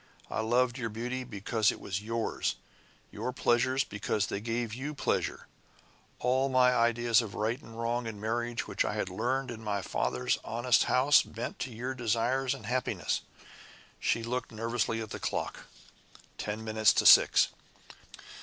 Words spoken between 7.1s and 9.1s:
of right and wrong in marriage which I